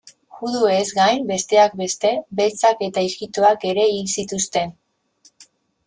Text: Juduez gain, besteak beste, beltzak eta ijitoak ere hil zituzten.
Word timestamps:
Juduez 0.37 0.85
gain, 0.99 1.21
besteak 1.31 1.75
beste, 1.83 2.13
beltzak 2.41 2.83
eta 2.89 3.07
ijitoak 3.11 3.71
ere 3.75 3.89
hil 3.95 4.13
zituzten. 4.21 4.79